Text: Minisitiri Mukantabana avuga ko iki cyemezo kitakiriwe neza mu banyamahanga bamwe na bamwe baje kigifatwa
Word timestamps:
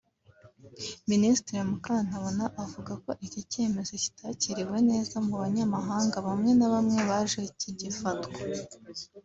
Minisitiri 1.11 1.59
Mukantabana 1.69 2.45
avuga 2.63 2.91
ko 3.03 3.11
iki 3.25 3.41
cyemezo 3.51 3.93
kitakiriwe 4.03 4.77
neza 4.91 5.15
mu 5.25 5.33
banyamahanga 5.41 6.17
bamwe 6.27 6.51
na 6.57 6.67
bamwe 6.73 6.99
baje 7.09 7.41
kigifatwa 7.59 8.39